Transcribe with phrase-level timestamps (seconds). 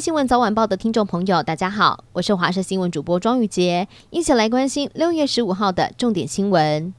[0.00, 6.92] 新闻早晚报的听众朋友，大家好，我是华视新闻主播庄宇杰，一起来关心六月十五号的重点新闻。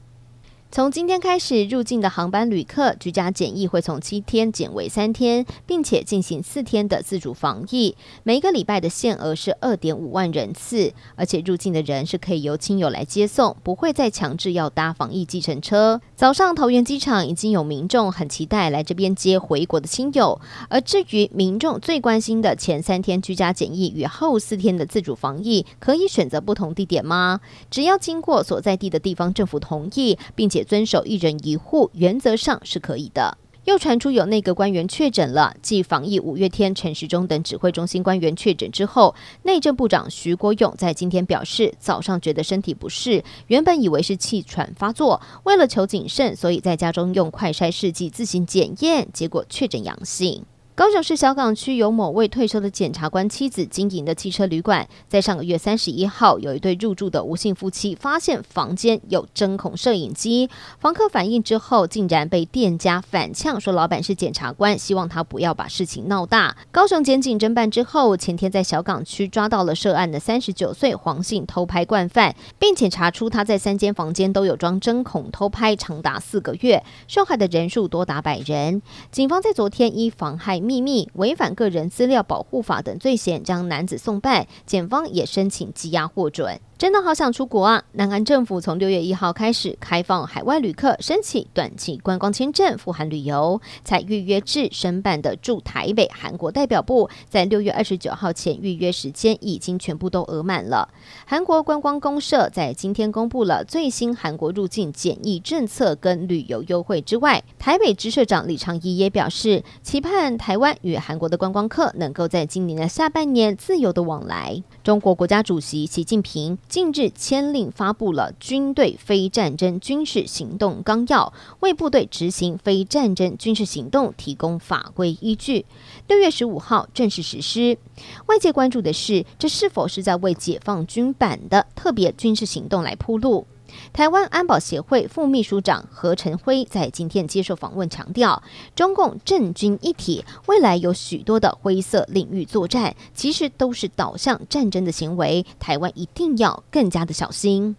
[0.70, 7.96] 从今天开始，入境的航班旅客居家检疫会从七天减为三天，并且进行四天的自主防疫。
[8.22, 16.02] 每个礼拜的限额是二点五万人次，而且入境的人是可以由亲友来接送，不会再强制要搭防疫计程车。
[16.14, 20.38] 早上桃园机场已经有民众很期待来这边接回国的亲友。
[20.68, 27.40] 而至于民众最关心的前三天居家检疫与后四天的自主防疫，可以选择不同地点吗？
[27.70, 33.38] 只要经过所在地的地方政府同意，并且也遵守一人一户，原则上是可以的。
[33.64, 50.44] 又传出有内阁官员确诊了，继防疫五月天陈时中等指挥中心官员确诊之后，内政部长徐国勇在今天表示，早上觉得身体不适，原本以为是气喘发作，为了求谨慎，所以在家中用快筛试剂自行检验，结果确诊阳性。
[50.78, 66.56] 高雄市小港区有某位退休的检察官妻子经营的汽车旅馆，在上个月三十一号，有一对入住的吴姓夫妻发现房间有针孔摄影机，房客反映之后，竟然被店家反呛说老板是检察官，希望他不要把事情闹大。
[66.70, 78.80] 高雄检警侦办之后，前天在小港区抓到了涉案的三十九岁黄姓偷拍惯犯，并且查出他在三间房间都有装针孔偷拍长达四个月，受害的人数多达百人。
[79.10, 80.62] 警方在昨天依妨害。
[80.68, 86.60] 秘密违反个人资料保护法等罪嫌，将男子送办，检方也申请羁押获准。
[86.76, 87.82] 真的好想出国啊！
[87.94, 100.88] 南韩政府从六月一号开始开放海外旅客申请短期观光签证赴韩旅游，才预约制申办的驻台北韩国代表部，在六月二十九号前预约时间已经全部都额满了。
[101.26, 114.62] 韩国观光公社在今天公布了最新韩国入境检疫政策跟旅游优惠之外，台北支社长李长怡也表示，期盼台湾与韩国的观光客能够在今年的下半年自由的往来。
[114.84, 116.58] 中国国家主席习近平。
[116.68, 125.64] 近日签令发布了军队非战争军事行动纲要，为部队执行非战争军事行动提供法规依据。
[126.06, 127.78] 六月十五号正式实施。
[128.26, 133.46] 外界关注的是，这是否是在为解放军版的特别军事行动来铺路？
[133.92, 138.42] 台湾安保协会副秘书长何成辉在今天接受访问，强调
[138.74, 147.76] 中共政军一体，未来有许多的灰色领域作战，其实都是导向战争的行为，台湾一定要更加的小心。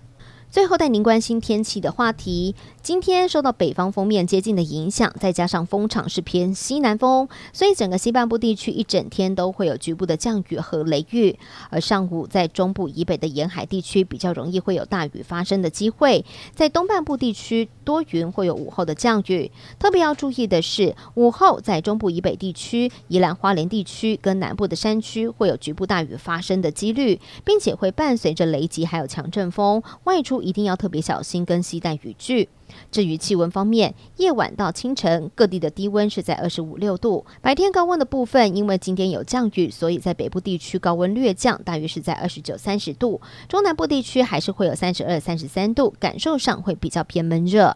[0.51, 2.55] 最后带您关心天气的话题。
[2.81, 11.37] 今天受到北方锋面接近的影响，再加上风场是偏西南风，所以整个西半部地区一整天都会有局部的降雨和雷雨。
[11.69, 19.51] 而上午在中部以北的沿海地区比较容易会有大雨发生的机会，在东半部地区多云，会有午后的降雨。
[19.77, 32.49] 特别要注意的是，午后在中部以北地区、宜兰花莲地区跟南部的山区会有局部大雨发生的几率，并且会伴随着雷击还有强阵风，外出一定要特别小心跟携带雨具。
[32.91, 47.75] 至于气温方面，夜晚到清晨各地的低温是在二十五六度，白天高温的部分，因为今天有降雨，所以在北部地区高温略降，大约是在二十九三十度，中南部地区还是会有三十二三十三度，感受上会比较偏闷热。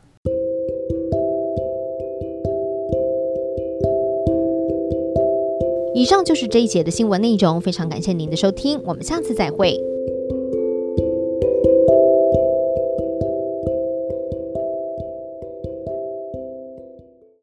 [5.95, 9.92] 以上就是这一节的新闻内容，非常感谢您的收听，我们下次再会。